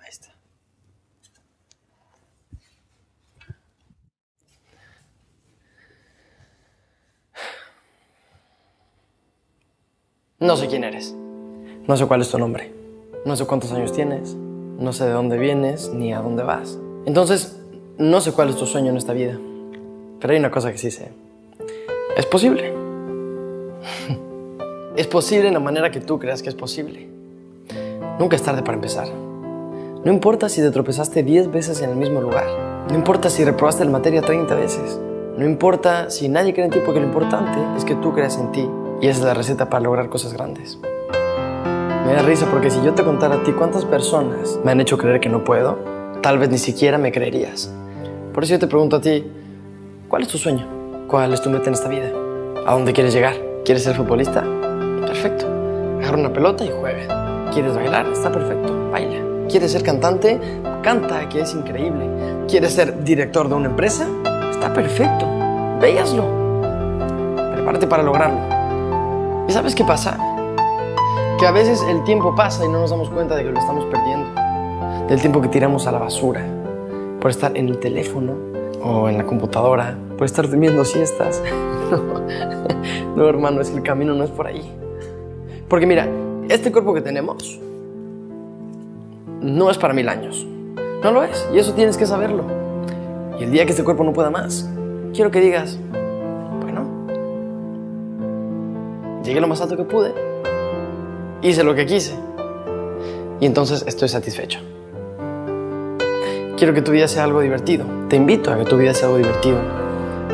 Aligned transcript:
Ahí 0.00 0.08
está. 0.08 0.34
No 10.40 10.56
sé 10.56 10.66
quién 10.66 10.82
eres. 10.82 11.14
No 11.86 11.96
sé 11.96 12.06
cuál 12.06 12.20
es 12.20 12.28
tu 12.28 12.38
nombre. 12.38 12.72
No 13.24 13.36
sé 13.36 13.46
cuántos 13.46 13.70
años 13.72 13.92
tienes. 13.92 14.34
No 14.34 14.92
sé 14.92 15.04
de 15.04 15.12
dónde 15.12 15.38
vienes 15.38 15.90
ni 15.90 16.12
a 16.12 16.20
dónde 16.20 16.42
vas. 16.42 16.78
Entonces, 17.06 17.60
no 17.98 18.20
sé 18.20 18.32
cuál 18.32 18.48
es 18.48 18.56
tu 18.56 18.66
sueño 18.66 18.90
en 18.90 18.96
esta 18.96 19.12
vida. 19.12 19.38
Pero 20.20 20.32
hay 20.32 20.40
una 20.40 20.50
cosa 20.50 20.72
que 20.72 20.78
sí 20.78 20.90
sé. 20.90 21.12
Es 22.16 22.26
posible. 22.26 22.74
es 24.96 25.06
posible 25.06 25.48
en 25.48 25.54
la 25.54 25.60
manera 25.60 25.90
que 25.90 26.00
tú 26.00 26.18
creas 26.18 26.42
que 26.42 26.48
es 26.48 26.54
posible. 26.56 27.08
Nunca 28.18 28.34
es 28.34 28.42
tarde 28.42 28.62
para 28.62 28.74
empezar. 28.74 29.31
No 30.04 30.10
importa 30.10 30.48
si 30.48 30.60
te 30.60 30.72
tropezaste 30.72 31.22
10 31.22 31.52
veces 31.52 31.80
en 31.80 31.90
el 31.90 31.96
mismo 31.96 32.20
lugar. 32.20 32.46
No 32.88 32.96
importa 32.96 33.30
si 33.30 33.44
reprobaste 33.44 33.84
la 33.84 33.92
materia 33.92 34.20
30 34.20 34.52
veces. 34.56 35.00
No 35.38 35.44
importa 35.44 36.10
si 36.10 36.28
nadie 36.28 36.52
cree 36.52 36.64
en 36.64 36.72
ti 36.72 36.80
porque 36.84 36.98
lo 36.98 37.06
importante 37.06 37.56
es 37.76 37.84
que 37.84 37.94
tú 37.94 38.12
creas 38.12 38.36
en 38.36 38.50
ti. 38.50 38.68
Y 39.00 39.06
esa 39.06 39.20
es 39.20 39.24
la 39.24 39.34
receta 39.34 39.70
para 39.70 39.84
lograr 39.84 40.08
cosas 40.08 40.32
grandes. 40.32 40.76
Me 42.04 42.14
da 42.14 42.22
risa 42.22 42.46
porque 42.50 42.68
si 42.68 42.82
yo 42.82 42.94
te 42.94 43.04
contara 43.04 43.36
a 43.36 43.42
ti 43.44 43.52
cuántas 43.52 43.84
personas 43.84 44.58
me 44.64 44.72
han 44.72 44.80
hecho 44.80 44.98
creer 44.98 45.20
que 45.20 45.28
no 45.28 45.44
puedo, 45.44 45.78
tal 46.20 46.40
vez 46.40 46.50
ni 46.50 46.58
siquiera 46.58 46.98
me 46.98 47.12
creerías. 47.12 47.72
Por 48.34 48.42
eso 48.42 48.54
yo 48.54 48.58
te 48.58 48.66
pregunto 48.66 48.96
a 48.96 49.00
ti, 49.00 49.24
¿cuál 50.08 50.22
es 50.22 50.28
tu 50.28 50.36
sueño? 50.36 50.66
¿Cuál 51.06 51.32
es 51.32 51.40
tu 51.40 51.48
meta 51.48 51.68
en 51.68 51.74
esta 51.74 51.88
vida? 51.88 52.10
¿A 52.66 52.72
dónde 52.72 52.92
quieres 52.92 53.14
llegar? 53.14 53.36
¿Quieres 53.64 53.84
ser 53.84 53.94
futbolista? 53.94 54.42
Perfecto. 55.06 55.46
Agarra 56.00 56.18
una 56.18 56.32
pelota 56.32 56.64
y 56.64 56.72
juega. 56.76 57.50
¿Quieres 57.52 57.76
bailar? 57.76 58.08
Está 58.08 58.32
perfecto. 58.32 58.90
Baila. 58.90 59.31
¿Quieres 59.48 59.72
ser 59.72 59.82
cantante? 59.82 60.40
Canta, 60.82 61.28
que 61.28 61.40
es 61.40 61.54
increíble. 61.54 62.08
¿Quieres 62.48 62.72
ser 62.72 63.04
director 63.04 63.48
de 63.48 63.54
una 63.54 63.66
empresa? 63.66 64.06
Está 64.50 64.72
perfecto. 64.72 65.26
Véaslo. 65.80 66.24
Prepárate 67.54 67.86
para 67.86 68.02
lograrlo. 68.02 68.38
¿Y 69.48 69.52
sabes 69.52 69.74
qué 69.74 69.84
pasa? 69.84 70.16
Que 71.38 71.46
a 71.46 71.50
veces 71.50 71.82
el 71.88 72.02
tiempo 72.04 72.34
pasa 72.34 72.64
y 72.64 72.68
no 72.68 72.80
nos 72.80 72.90
damos 72.90 73.10
cuenta 73.10 73.36
de 73.36 73.44
que 73.44 73.50
lo 73.50 73.58
estamos 73.58 73.84
perdiendo. 73.86 74.28
Del 75.08 75.20
tiempo 75.20 75.40
que 75.40 75.48
tiramos 75.48 75.86
a 75.86 75.92
la 75.92 75.98
basura. 75.98 76.44
Por 77.20 77.30
estar 77.30 77.56
en 77.56 77.68
el 77.68 77.78
teléfono 77.78 78.34
o 78.82 79.08
en 79.08 79.18
la 79.18 79.24
computadora. 79.24 79.96
Por 80.16 80.24
estar 80.24 80.48
durmiendo 80.48 80.84
siestas. 80.84 81.42
no, 81.90 83.16
no, 83.16 83.28
hermano, 83.28 83.60
es 83.60 83.70
que 83.70 83.76
el 83.76 83.82
camino 83.82 84.14
no 84.14 84.24
es 84.24 84.30
por 84.30 84.46
ahí. 84.46 84.72
Porque 85.68 85.86
mira, 85.86 86.08
este 86.48 86.70
cuerpo 86.72 86.94
que 86.94 87.00
tenemos 87.00 87.60
no 89.42 89.70
es 89.70 89.78
para 89.78 89.94
mil 89.94 90.08
años. 90.08 90.46
No 91.02 91.10
lo 91.10 91.22
es. 91.22 91.48
Y 91.52 91.58
eso 91.58 91.72
tienes 91.74 91.96
que 91.96 92.06
saberlo. 92.06 92.44
Y 93.38 93.44
el 93.44 93.50
día 93.50 93.64
que 93.64 93.72
este 93.72 93.84
cuerpo 93.84 94.04
no 94.04 94.12
pueda 94.12 94.30
más, 94.30 94.68
quiero 95.12 95.30
que 95.30 95.40
digas, 95.40 95.78
bueno, 96.60 96.86
llegué 99.24 99.40
lo 99.40 99.48
más 99.48 99.60
alto 99.60 99.76
que 99.76 99.84
pude, 99.84 100.14
hice 101.42 101.64
lo 101.64 101.74
que 101.74 101.86
quise 101.86 102.14
y 103.40 103.46
entonces 103.46 103.84
estoy 103.88 104.08
satisfecho. 104.08 104.60
Quiero 106.56 106.74
que 106.74 106.82
tu 106.82 106.92
vida 106.92 107.08
sea 107.08 107.24
algo 107.24 107.40
divertido. 107.40 107.84
Te 108.08 108.14
invito 108.14 108.52
a 108.52 108.56
que 108.56 108.64
tu 108.64 108.76
vida 108.76 108.94
sea 108.94 109.08
algo 109.08 109.18
divertido. 109.18 109.58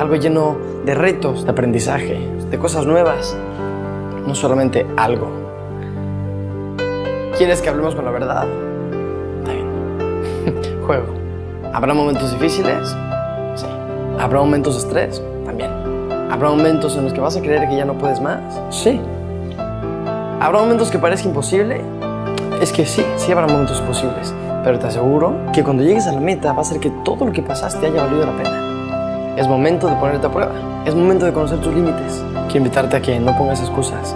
Algo 0.00 0.14
lleno 0.14 0.56
de 0.86 0.94
retos, 0.94 1.44
de 1.44 1.50
aprendizaje, 1.50 2.18
de 2.50 2.58
cosas 2.58 2.86
nuevas. 2.86 3.36
No 4.26 4.34
solamente 4.34 4.86
algo. 4.96 5.30
¿Quieres 7.36 7.60
que 7.60 7.68
hablemos 7.68 7.94
con 7.94 8.06
la 8.06 8.10
verdad? 8.10 8.46
Juego. 10.86 11.06
¿Habrá 11.72 11.94
momentos 11.94 12.30
difíciles? 12.32 12.88
Sí. 13.54 13.66
¿Habrá 14.18 14.40
momentos 14.40 14.74
de 14.74 14.80
estrés? 14.80 15.22
También. 15.46 15.70
¿Habrá 16.30 16.50
momentos 16.50 16.96
en 16.96 17.04
los 17.04 17.12
que 17.12 17.20
vas 17.20 17.36
a 17.36 17.40
creer 17.40 17.68
que 17.68 17.76
ya 17.76 17.84
no 17.84 17.94
puedes 17.94 18.20
más? 18.20 18.40
Sí. 18.70 19.00
¿Habrá 20.40 20.60
momentos 20.60 20.90
que 20.90 20.98
parezca 20.98 21.28
imposible? 21.28 21.80
Es 22.60 22.72
que 22.72 22.84
sí, 22.84 23.04
sí 23.16 23.32
habrá 23.32 23.46
momentos 23.46 23.80
imposibles. 23.80 24.34
Pero 24.62 24.78
te 24.78 24.86
aseguro 24.86 25.34
que 25.52 25.64
cuando 25.64 25.82
llegues 25.82 26.06
a 26.06 26.12
la 26.12 26.20
meta 26.20 26.52
va 26.52 26.60
a 26.60 26.64
ser 26.64 26.80
que 26.80 26.90
todo 27.04 27.24
lo 27.26 27.32
que 27.32 27.42
pasaste 27.42 27.86
haya 27.86 28.02
valido 28.02 28.26
la 28.26 28.32
pena. 28.32 29.34
Es 29.36 29.48
momento 29.48 29.88
de 29.88 29.96
ponerte 29.96 30.26
a 30.26 30.30
prueba. 30.30 30.52
Es 30.84 30.94
momento 30.94 31.24
de 31.24 31.32
conocer 31.32 31.60
tus 31.60 31.74
límites. 31.74 32.22
Quiero 32.46 32.58
invitarte 32.58 32.96
a 32.96 33.00
que 33.00 33.18
no 33.18 33.36
pongas 33.36 33.60
excusas. 33.60 34.14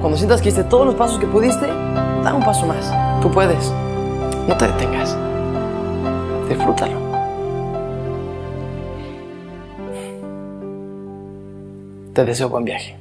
Cuando 0.00 0.16
sientas 0.16 0.42
que 0.42 0.48
hiciste 0.48 0.68
todos 0.68 0.86
los 0.86 0.96
pasos 0.96 1.18
que 1.18 1.26
pudiste, 1.26 1.66
da 2.24 2.34
un 2.34 2.42
paso 2.42 2.66
más. 2.66 2.92
Tú 3.22 3.30
puedes. 3.30 3.72
No 4.48 4.56
te 4.56 4.66
detengas. 4.66 5.16
Disfrútalo. 6.50 6.98
Te 12.12 12.24
deseo 12.24 12.48
buen 12.48 12.64
viaje. 12.64 12.99